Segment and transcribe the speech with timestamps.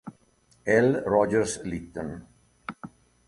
[0.75, 1.03] L.
[1.05, 2.17] Rogers Lytton